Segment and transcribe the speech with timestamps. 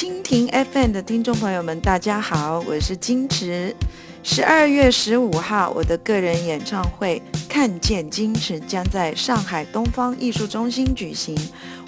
[0.00, 3.76] 蜻蜓 FM 的听众朋友们，大家好，我是金池。
[4.22, 11.36] 十二月十五号，我的个人演唱会《看见金池》将在上海东方艺术中心举行，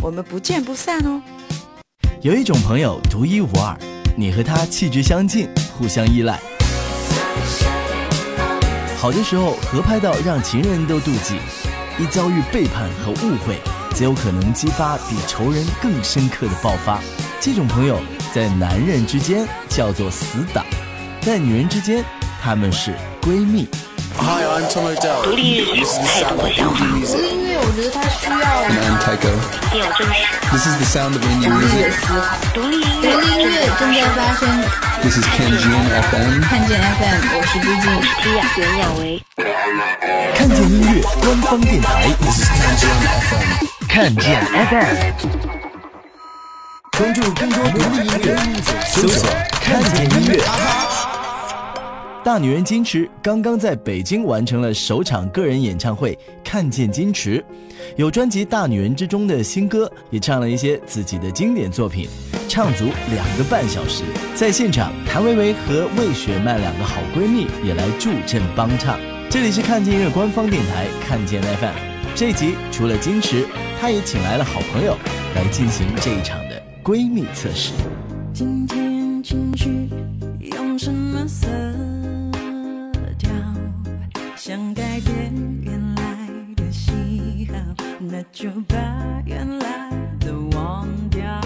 [0.03, 1.23] 我们不见不散哦。
[2.21, 3.75] 有一种朋友独一无二，
[4.15, 5.49] 你和他气质相近，
[5.79, 6.39] 互相依赖。
[8.99, 11.37] 好的时候合拍到让情人都妒忌，
[11.99, 13.57] 一遭遇背叛和误会，
[13.95, 17.01] 则有可能激发比仇人更深刻的爆发。
[17.45, 17.99] 这种朋友
[18.33, 20.65] 在男人之间叫做死党，
[21.23, 22.05] 在女人之间。
[22.41, 23.69] 他们是闺蜜。
[24.17, 25.25] Hi, I'm Tom Odell.
[25.25, 26.87] 独立音乐有太多想法。
[26.87, 28.39] 独立音乐，我觉得它需要。
[28.71, 29.35] I'm Tycho.
[29.67, 30.23] 一定要真实。
[30.53, 31.91] This is the sound of indie music.
[32.55, 34.47] 独立音独立音乐正在发生。
[35.03, 36.43] This is Ken Jean FM.
[36.43, 37.91] 看见 FM，我是毕竟。
[38.23, 39.21] 迪亚袁娅维。
[40.37, 42.07] 看见音乐官方电台。
[42.21, 43.67] This is Ken Jean FM.
[43.89, 45.52] 看见 FM。
[46.99, 48.37] 关注更多独立音乐，
[48.85, 50.39] 搜索“看见音乐”。
[52.23, 57.39] 大女人矜持刚刚在北京完成了首场个人演唱会《看见矜持》，
[57.97, 62.09] 有专辑《大女人》之中的新歌，也唱了一些自己的经典作品，
[62.47, 64.05] 唱足两个半小时。
[64.35, 69.01] 在现场，谭维维和魏雪曼两个好闺蜜也来助阵帮唱。
[69.31, 71.69] 这里是看见音乐官方电台《看见 FM》，
[72.15, 73.47] 这集除了矜持，
[73.81, 74.97] 她也请来了好朋友
[75.35, 76.39] 来进行这一场
[76.83, 77.73] 闺蜜测试。
[78.35, 79.89] 今天情绪
[80.41, 81.47] 用什么色
[83.17, 83.31] 调？
[84.37, 88.77] 想改变原来的喜好，那就把
[89.25, 91.41] 原来的忘掉。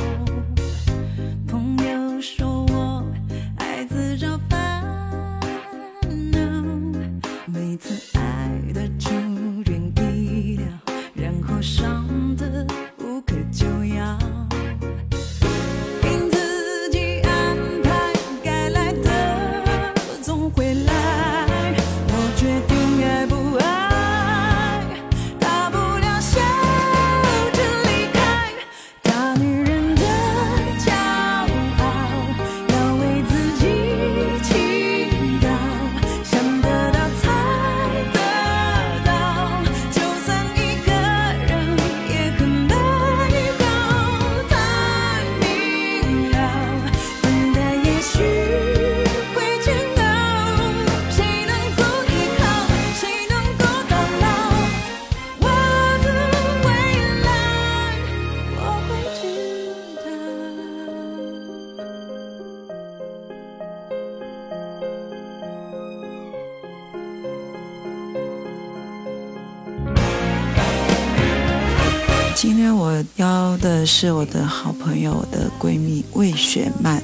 [73.66, 77.02] 的是我的好朋友，我的闺蜜魏雪曼，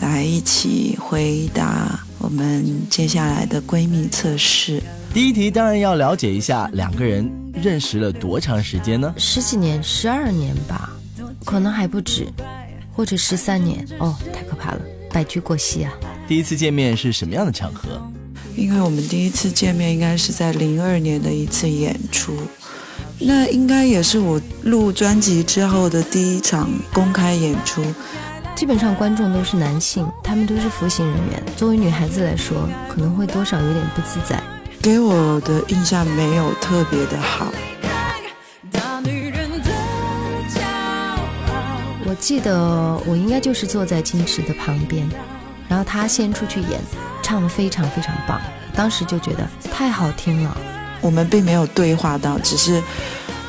[0.00, 4.82] 来一起回答我们接下来的闺蜜测试。
[5.12, 9.12] 第一题当然要了解一下两个人认识了多长时间呢？
[9.18, 10.90] 十几年，十二年吧，
[11.44, 12.26] 可能还不止，
[12.90, 13.86] 或者十三年。
[13.98, 14.80] 哦，太可怕了，
[15.12, 15.92] 白驹过隙啊！
[16.26, 18.00] 第一次见面是什么样的场合？
[18.56, 22.32] 因为我们第一次见面应该是在零二年的一次演出，
[23.20, 27.82] 那应该也是我录专辑之后的第一场公开演出。
[28.54, 31.42] 基本上观众都是男性，他们都是服刑人员。
[31.56, 34.42] 作为女孩子来说，可能会多少有点不自在。
[34.80, 37.52] 给我的印象没有特别的好。
[42.04, 45.08] 我记得我应该就是坐在金池的旁边，
[45.68, 46.80] 然后他先出去演，
[47.22, 48.40] 唱的非常非常棒，
[48.74, 50.56] 当时就觉得太好听了。
[51.00, 52.82] 我们并没有对话到，只是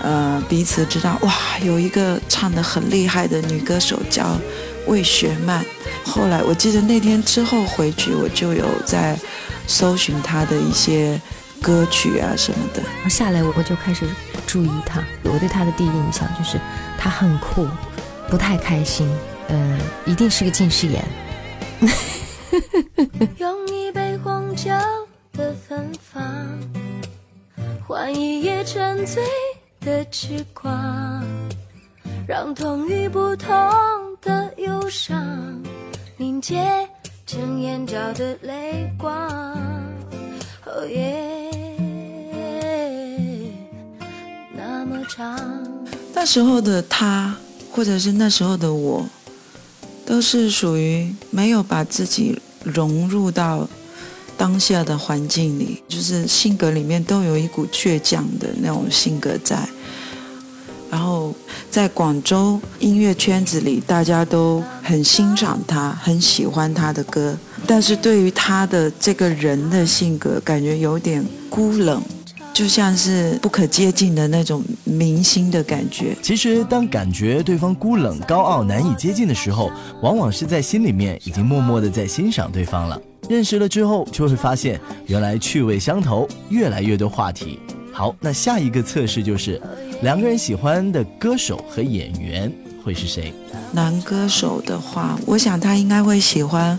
[0.01, 1.33] 呃彼此知道哇，
[1.63, 4.39] 有一个唱得很厉害的女歌手叫
[4.87, 5.65] 魏雪曼。
[6.03, 9.17] 后来我记得那天之后回去，我就有在
[9.67, 11.19] 搜寻她的一些
[11.61, 12.81] 歌曲啊什么的。
[12.81, 14.05] 然后下来我我就开始
[14.47, 16.59] 注意她，我对她的第一印象就是
[16.97, 17.67] 她很酷，
[18.29, 19.07] 不太开心，
[19.49, 21.03] 呃，一定是个近视眼。
[23.37, 24.71] 用一杯红酒
[25.33, 26.23] 的芬芳，
[27.89, 29.23] 换一夜沉醉
[29.79, 31.25] 的痴狂，
[32.27, 33.49] 让痛与不痛
[34.21, 35.59] 的忧伤
[36.15, 36.87] 凝结
[37.25, 39.11] 成眼角的泪光。
[40.67, 41.51] 哦耶，
[44.55, 45.35] 那么长。
[46.13, 47.35] 那时候的他，
[47.71, 49.03] 或者是那时候的我，
[50.05, 53.67] 都是属于没有把自己融入到
[54.39, 59.67] 当下的环境里，就是性格里面都有一股倔强的那种性格在。
[60.89, 61.35] 然后
[61.69, 67.37] 在广州音乐圈子里，大家都很欣赏他，很喜欢他的歌。
[67.67, 72.01] 但是对于他的这个人的性格，感觉有点孤冷，
[72.53, 76.15] 就像是不可接近的那种明星的感觉。
[76.23, 79.69] 其实，当感觉对方孤冷、高傲、难以接近的时候，
[80.01, 82.99] 往往是在心里面已经默默的在欣赏对方了。
[83.29, 87.59] 认识了之后，就会发现原来趣味相投，越来越多话题。
[87.93, 89.61] 好，那下一个测试就是
[90.01, 92.51] 两个人喜欢的歌手和演员
[92.83, 93.31] 会是谁？
[93.71, 96.77] 男歌手的话，我想他应该会喜欢，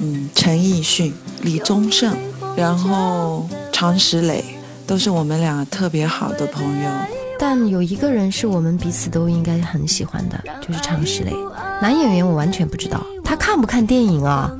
[0.00, 1.12] 嗯，陈奕迅、
[1.42, 2.14] 李宗盛，
[2.56, 4.44] 然后常石磊，
[4.86, 6.90] 都是我们两个特别好的朋友。
[7.36, 11.32] 但有一个人是我们彼此都应该很喜欢的，就是常石磊。
[11.82, 14.56] 男演员我完全不知道，他看不看电影啊？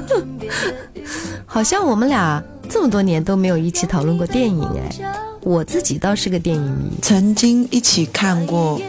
[1.46, 5.14] 好像我们俩这么多年都没有一起讨论过电影哎。
[5.44, 8.78] 我自己倒是个电影迷，曾经一起看过《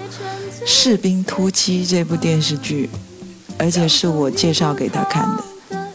[0.67, 2.87] 士兵突击》这部电视剧，
[3.57, 5.43] 而且是我介绍给他看的。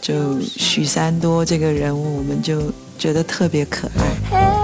[0.01, 2.61] 就许三多这个人物，我们就
[2.97, 3.89] 觉得特别可
[4.31, 4.58] 爱。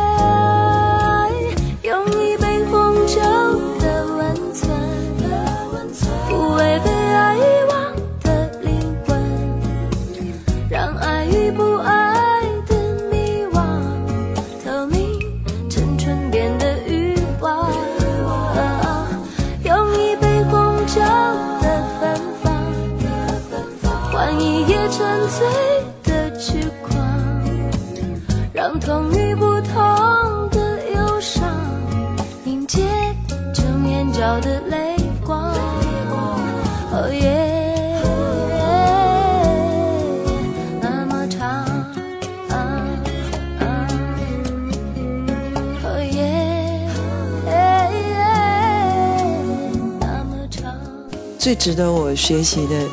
[51.45, 52.89] 最值得我学习的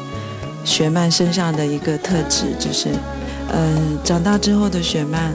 [0.63, 2.91] 雪曼身上的一个特质，就是，
[3.51, 5.33] 嗯、长大之后的雪曼，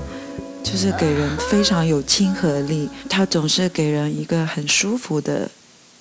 [0.64, 5.50] 就是给人非常有亲和力，她总是给人一个很舒服的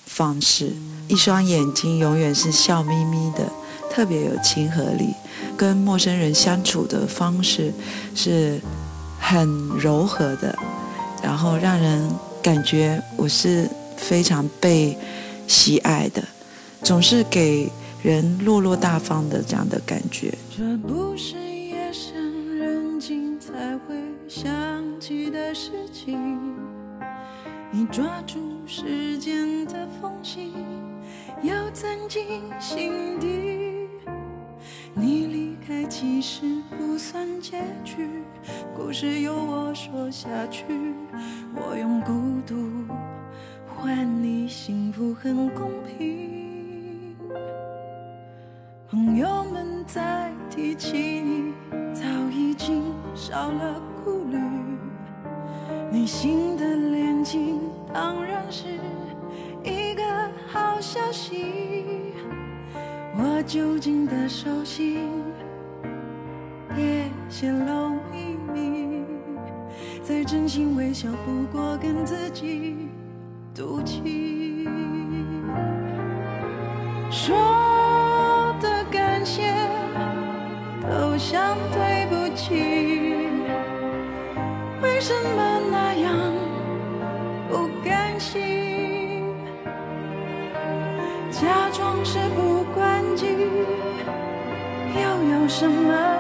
[0.05, 0.71] 方式，
[1.09, 3.51] 一双眼睛永远是笑眯眯的，
[3.91, 5.15] 特别有亲和力，
[5.57, 7.73] 跟陌生人相处的方式
[8.15, 8.61] 是
[9.19, 9.49] 很
[9.79, 10.55] 柔和的，
[11.23, 12.11] 然后让人
[12.43, 13.67] 感觉我是
[13.97, 14.95] 非常被
[15.49, 16.23] 喜爱的。
[16.87, 17.69] 总是给
[18.01, 20.33] 人落落大方的这样的感觉。
[20.57, 23.97] 这不是夜深人静才会
[24.29, 24.55] 想
[25.01, 26.17] 起的事情。
[27.73, 28.39] 你抓住
[28.69, 30.53] 时间的缝隙，
[31.43, 33.89] 要钻进心底。
[34.95, 36.43] 你离开其实
[36.79, 38.09] 不算结局，
[38.77, 40.63] 故事由我说下去。
[41.53, 42.13] 我用孤
[42.47, 42.55] 独
[43.67, 45.69] 换你幸福，很公
[45.99, 46.36] 平。
[48.89, 51.53] 朋友们在提起你，
[51.93, 52.85] 早已经
[53.17, 54.39] 少了顾虑。
[55.91, 57.59] 你新的恋情
[57.93, 58.69] 当然是
[59.65, 60.03] 一个
[60.47, 62.15] 好消息。
[63.19, 65.09] 我究竟的手心，
[66.73, 69.05] 别泄露秘密。
[70.01, 72.89] 再真心微笑，不过跟自己
[73.53, 74.69] 赌气。
[77.11, 77.37] 说
[81.27, 82.55] 都像对不起。
[84.81, 86.15] 为什么那样
[87.51, 89.35] 不甘心？
[91.33, 93.27] 假装是不关机，
[94.95, 96.16] 又有什么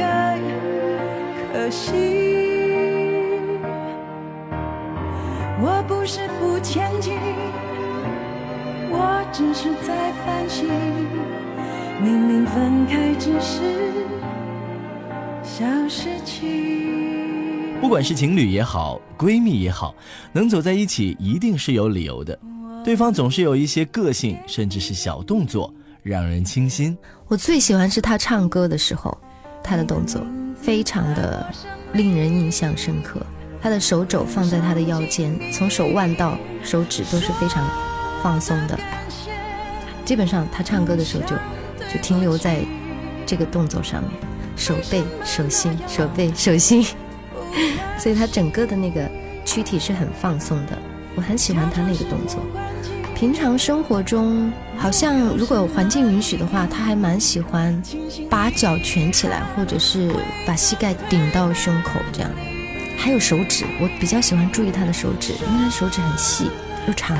[0.00, 0.38] 该
[1.52, 1.94] 可惜。
[5.62, 7.12] 我不是不前进，
[8.90, 10.66] 我只是在反省。
[12.02, 13.60] 明明分开只是
[15.42, 17.78] 小事情。
[17.78, 19.94] 不管是情侣也好，闺蜜也好，
[20.32, 22.38] 能走在一起一定是有理由的。
[22.82, 26.96] 对方总是有一些个性，甚至是小动作，让人倾心。
[27.28, 29.16] 我最喜欢是他唱歌的时候，
[29.62, 30.20] 他的动作
[30.60, 31.46] 非常的
[31.92, 33.20] 令人印象深刻。
[33.62, 37.68] 他的手肘放在他的腰间，从手腕到手指都是非常
[38.22, 38.78] 放松的。
[40.04, 41.36] 基本上他唱歌的时候就
[41.92, 42.64] 就停留在
[43.26, 44.10] 这个动作上面，
[44.56, 46.84] 手背手心，手背手心，
[47.98, 49.06] 所以他整个的那个
[49.44, 50.78] 躯体是很放松的，
[51.14, 52.40] 我很喜欢他那个动作。
[53.20, 57.78] 平常生活中，好像如果环境允许的话，他还蛮喜欢
[58.30, 60.10] 把脚蜷起来，或者是
[60.46, 62.30] 把膝盖顶到胸口这样。
[62.96, 66.50] 还有手指，我比较喜欢注意他的手指，因为他手指很细
[66.88, 67.14] 又长。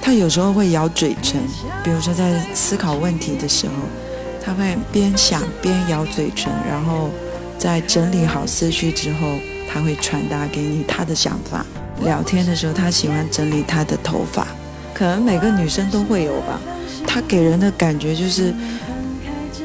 [0.00, 1.42] 他有时候会咬嘴唇，
[1.84, 3.74] 比如说在思考问题的时候，
[4.42, 7.10] 他会边想边咬嘴唇，然后
[7.58, 9.34] 在整理好思绪之后，
[9.70, 11.66] 他会传达给你他的想法。
[12.02, 14.46] 聊天的时候，他喜欢整理他的头发，
[14.94, 16.60] 可能每个女生都会有吧。
[17.06, 18.54] 他给人的感觉就是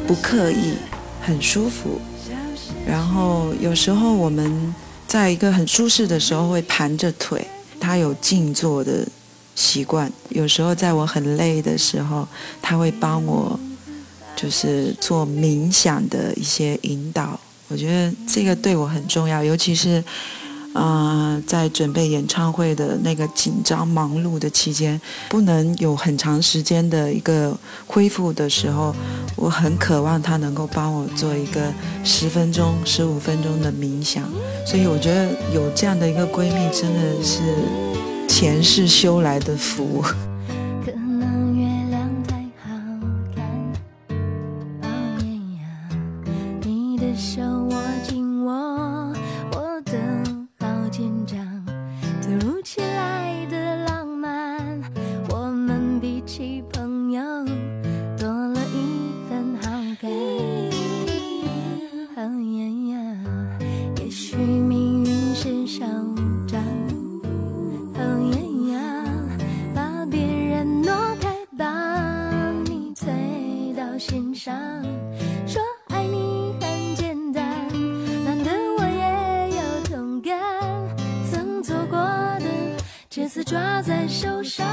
[0.06, 0.74] 不刻意，
[1.22, 2.02] 很舒服。
[2.86, 4.74] 然后有时候我们
[5.08, 7.46] 在一个很舒适的时候会盘着腿，
[7.80, 9.08] 他有静坐的
[9.56, 10.12] 习惯。
[10.30, 12.28] 有时候在我很累的时候，
[12.62, 13.60] 他会帮我
[14.36, 17.40] 就是做冥想的一些引导。
[17.68, 20.04] 我觉得这个对我很重要，尤其是、
[20.74, 25.00] 啊在准备演唱会的那个紧张忙碌的期间，
[25.30, 27.58] 不能有很长时间的一个
[27.88, 28.96] 恢复的时候，
[29.36, 31.74] 我很渴望他能够帮我做一个
[32.04, 34.30] 十分钟、十五分钟的冥想。
[34.66, 37.42] 所以我觉得有这样的一个闺蜜，真的是
[38.28, 40.04] 前世修来的福。
[83.44, 84.66] 抓在手上。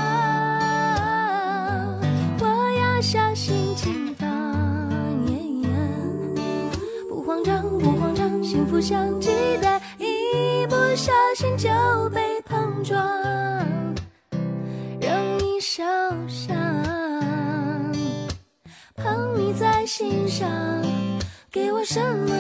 [2.41, 4.27] 我要小心轻放，
[5.29, 5.71] 耶呀
[7.09, 9.31] 不慌张，不慌张，幸福像鸡
[9.63, 11.69] 蛋，一不小心就
[12.11, 12.99] 被碰撞，
[15.01, 15.83] 容易受
[16.29, 16.57] 伤。
[18.95, 20.49] 捧你在心上，
[21.51, 22.35] 给我什么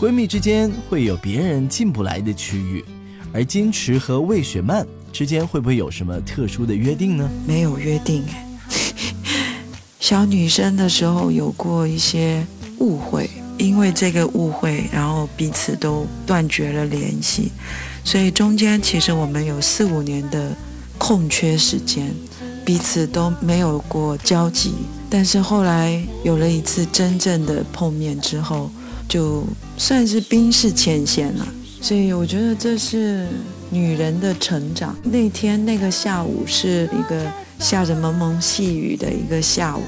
[0.00, 2.84] 闺蜜之间会有别人进不来的区域，
[3.32, 7.28] 而金池和魏雪曼之间会不会有什么特殊的约定呢？
[7.46, 8.46] 没有约定哎。
[9.98, 12.46] 小女生的时候有过一些
[12.78, 13.28] 误会，
[13.58, 17.50] 因为这个误会，然后彼此都断绝了联系，
[18.04, 20.56] 所以中间其实我们有四五年的
[20.96, 22.14] 空缺时间，
[22.64, 24.72] 彼此都没有过交集。
[25.10, 28.70] 但是后来有了一次真正的碰面之后，
[29.08, 29.44] 就
[29.76, 31.48] 算是冰释前嫌了。
[31.80, 33.26] 所以我觉得这是
[33.70, 34.96] 女人的成长。
[35.04, 39.82] 那天那个下午是一个下着蒙蒙细雨的一个下午，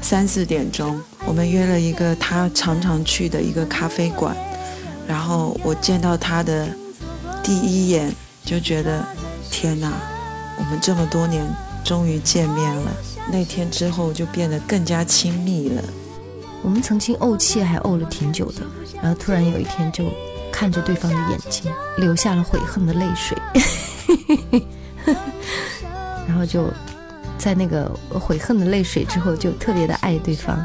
[0.00, 4.34] 三四点钟，我们约了一个他常常去的一个咖啡馆，
[5.06, 6.66] 然后我见到他的
[7.44, 8.10] 第一眼
[8.46, 9.04] 就觉得，
[9.50, 9.92] 天哪，
[10.58, 11.46] 我们这么多年
[11.84, 12.90] 终于见面了。
[13.30, 15.84] 那天之后就变得更加亲密了。
[16.62, 18.62] 我们曾经怄气还怄了挺久的，
[19.02, 20.06] 然后突然有一天就
[20.50, 23.36] 看着对方的眼睛，流下了悔恨的泪水，
[26.26, 26.72] 然后就
[27.38, 30.58] 在那个悔恨的泪水之后，就特别的爱对方。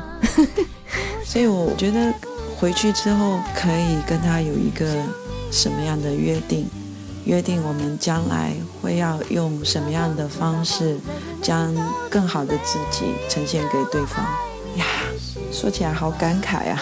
[1.23, 2.13] 所以我觉得
[2.57, 4.85] 回去之后可以跟他有一个
[5.51, 6.67] 什么样的约定？
[7.25, 10.97] 约定我们将来会要用什么样的方式，
[11.41, 11.73] 将
[12.09, 14.25] 更好的自己呈现给对方。
[14.75, 14.85] 呀，
[15.49, 16.81] 说起来好感慨啊！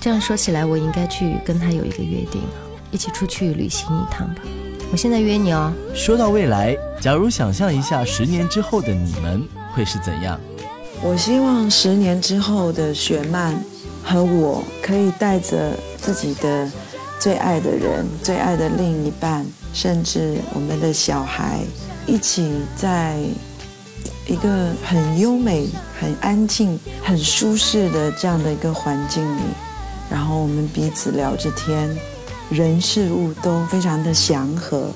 [0.00, 2.42] 这样说起来，我应该去跟他有一个约定，
[2.90, 4.42] 一起出去旅行一趟吧。
[4.90, 5.72] 我现在约你哦。
[5.94, 9.42] 说到未来，假如想象一下十年之后的你们
[9.74, 10.40] 会是怎样？
[11.02, 13.54] 我希望十年之后的雪曼
[14.02, 16.70] 和我可以带着自己的
[17.20, 21.60] 最爱的人、最爱的另一半，甚至我们的小孩，
[22.06, 23.18] 一起在
[24.26, 25.68] 一个很优美、
[26.00, 29.42] 很安静、很舒适的这样的一个环境里，
[30.10, 31.94] 然后我们彼此聊着天，
[32.50, 34.90] 人事物都非常的祥和，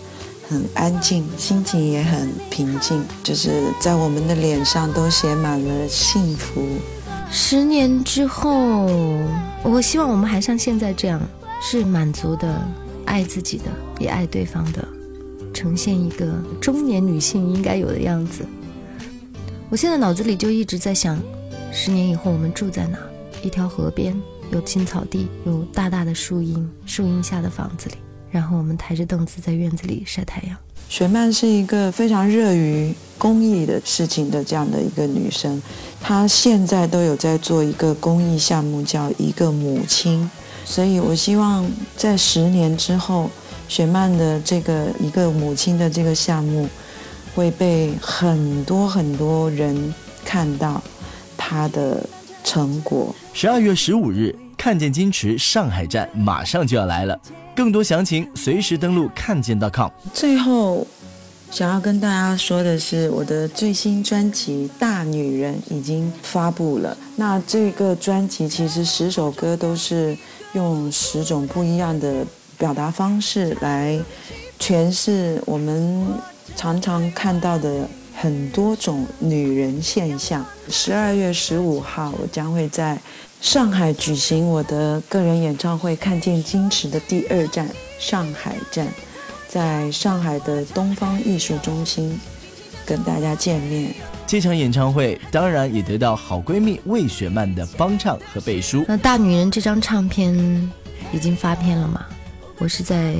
[0.48, 6.62] 很安静，心情也很平静，就是在我们的脸上都写满了幸福。
[7.30, 8.86] 十年之后，
[9.62, 11.20] 我希望我们还像现在这样，
[11.60, 12.66] 是满足的，
[13.04, 13.64] 爱自己的，
[13.98, 14.86] 也爱对方的，
[15.52, 16.26] 呈现一个
[16.60, 18.44] 中年女性应该有的样子。
[19.68, 21.18] 我现在脑子里就一直在想，
[21.70, 22.98] 十年以后我们住在哪？
[23.42, 24.14] 一条河边，
[24.52, 27.94] 有青草地，有大大的树荫，树荫下的房子里，
[28.30, 30.56] 然后我们抬着凳子在院子里晒太阳。
[30.90, 35.60] 雪曼是一个非常热于公益的事情的这样的一个女生，
[36.02, 40.30] 她现在都有在做一个公益项目，叫一个母亲。
[40.66, 41.66] 所以我希望
[41.96, 43.30] 在十年之后，
[43.68, 46.68] 雪曼的这个一个母亲的这个项目
[47.34, 49.94] 会被很多很多人
[50.26, 50.82] 看到
[51.38, 52.06] 她的
[52.44, 53.14] 成果。
[53.32, 57.18] 十二月十五日，看见金池上海站马上就要来了，
[57.54, 59.90] 更多详情随时登录看见 .com。
[60.12, 60.86] 最后，
[61.50, 66.96] 想要跟大家说的是，我的最新专辑《大女人》已经发布了。
[67.16, 70.16] 那这个专辑其实十首歌都是
[70.54, 74.00] 用十种不一样的表达方式来
[74.58, 76.06] 诠释我们
[76.56, 77.88] 常常看到的
[78.22, 80.46] 很多种女人现象。
[80.68, 82.96] 十二月十五号，我将会在
[83.40, 88.86] 上海举行我的个人演唱会《看见矜持》的第二站——上海站。
[89.48, 92.16] 在上海的东方艺术中心
[92.86, 93.92] 跟大家见面。
[94.24, 98.84] 这场演唱会当然也得到好闺蜜魏雪曼的帮唱和背书。
[98.86, 100.32] 那《大女人》这张唱片
[101.12, 102.06] 已经发片了嘛？
[102.58, 103.16] 我是在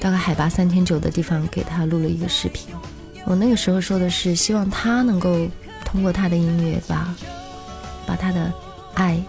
[0.00, 2.66] 大概海拔三千九的地方给她录了一个视频。
[3.24, 5.46] 我那个时候说的是，希望他能够
[5.84, 7.14] 通过他的音乐把
[8.06, 8.52] 把他的
[8.94, 9.22] 爱，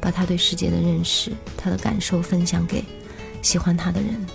[0.00, 2.84] 把他对世界的认识、他的感受分享给
[3.42, 4.26] 喜欢他的人。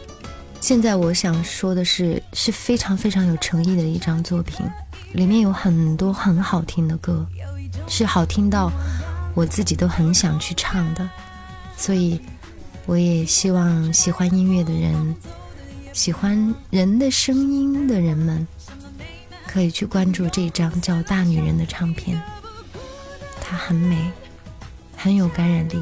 [0.62, 4.66] 现在我想说的是，是非常非常有诚意的一张作品，
[5.14, 7.26] 里面有很多很好听的歌，
[7.88, 8.72] 是好听到
[9.34, 11.08] 我自己都很想去唱的。
[11.78, 12.20] 所以，
[12.86, 15.16] 我也希望喜欢音乐的人，
[15.96, 18.46] 喜欢人的声音的人们，
[19.48, 22.22] 可以去关注这张叫《大女人》的唱片，
[23.40, 24.12] 它很美，
[24.98, 25.82] 很有感染力，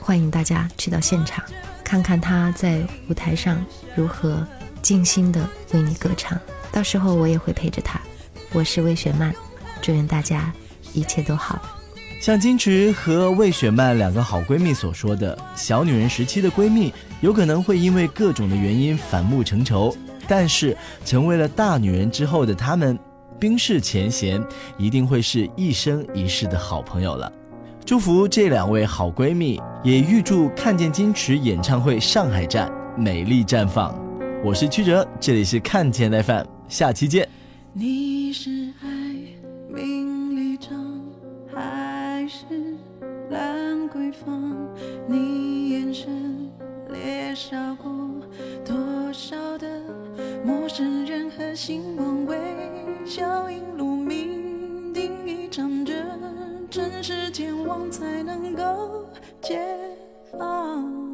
[0.00, 1.42] 欢迎大家去到现场。
[1.84, 4.44] 看看她在舞台上如何
[4.82, 6.36] 静心的为你歌唱，
[6.72, 8.00] 到时候我也会陪着他。
[8.52, 9.32] 我是魏雪曼，
[9.80, 10.52] 祝愿大家
[10.92, 11.62] 一切都好。
[12.22, 19.92] 像金池和魏雪曼两个好闺蜜所说的，小女人时期的闺蜜有可能会因为各种的原因反目成仇，
[20.28, 22.96] 但是成为了大女人之后的她们，
[23.40, 24.40] 冰释前嫌，
[24.78, 27.32] 一定会是一生一世的好朋友了。
[27.84, 33.92] 祝福这两位好闺蜜，也预祝看见金池演唱会上海站美丽绽放。
[34.44, 37.28] 我是曲哲，这里是看见 FM，下期见。
[37.72, 38.61] 你是
[43.92, 44.72] 桂坊？
[45.06, 46.50] 你眼神
[46.88, 47.92] 猎杀过
[48.64, 49.68] 多少的
[50.42, 52.38] 陌生人和星光微
[53.04, 55.92] 笑映路命，定一场这
[56.70, 59.06] 真实健忘才能够
[59.42, 59.60] 解
[60.38, 61.11] 放。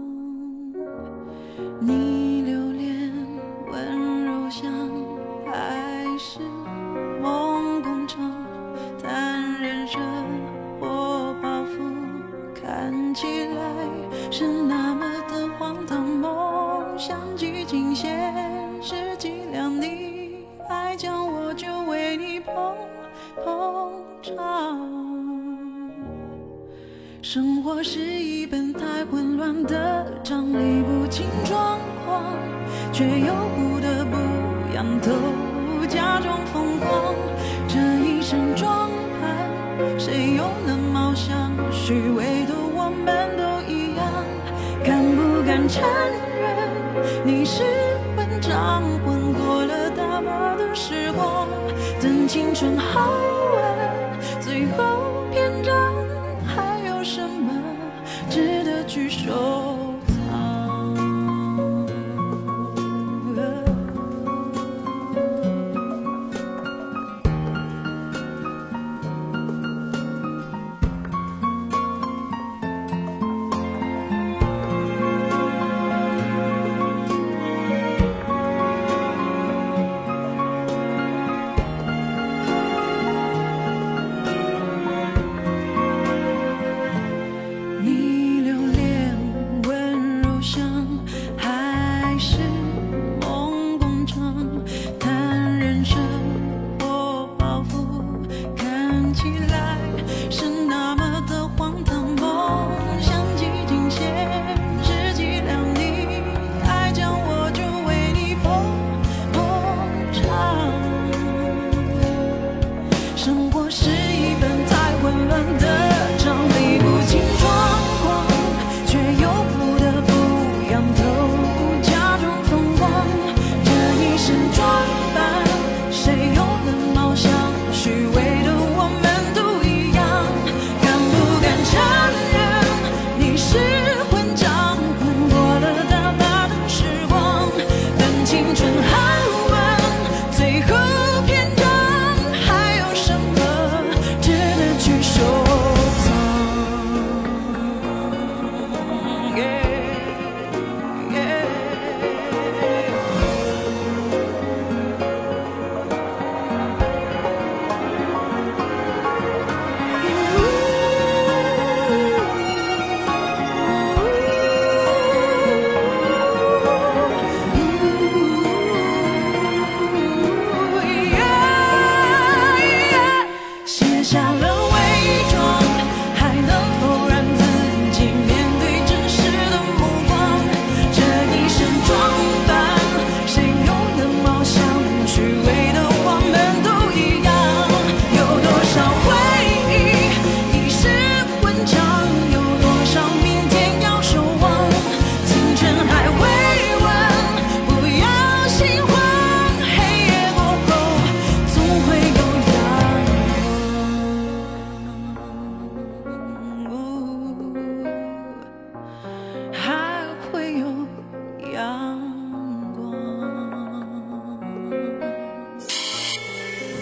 [52.60, 53.17] 等青春好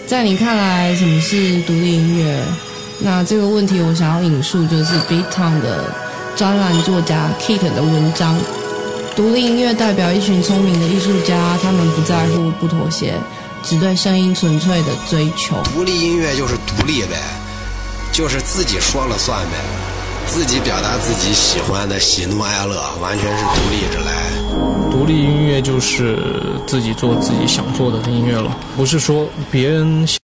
[0.07, 2.41] 在你看来，什么是独立音乐？
[2.99, 5.93] 那这个问题，我想要引述就是 Beat Town 的
[6.33, 8.39] 专栏作家 Kit 的文章。
[9.17, 13.15] 独立音乐代表一群聪明的艺术家，他们不在乎，不妥协，
[13.61, 15.61] 只对声音纯粹的追求。
[15.73, 17.17] 独立音乐就是独立呗，
[18.13, 19.57] 就是自己说了算呗，
[20.27, 24.31] 自己表达自己喜欢的喜怒哀乐，完全是独立着来。
[24.91, 26.17] 独立音乐就是
[26.65, 30.07] 自己做自己想做的音乐了，不是说别人